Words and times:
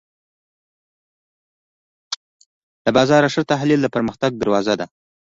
د 2.83 2.87
بازار 2.97 3.23
ښه 3.33 3.41
تحلیل 3.51 3.79
د 3.83 3.87
پرمختګ 3.95 4.31
دروازه 4.41 4.73
ده. 4.79 4.85